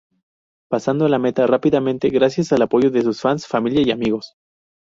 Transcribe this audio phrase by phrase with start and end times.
[0.67, 4.33] Pasando la meta rápidamente gracias al apoyo de sus fans, familia y amigos.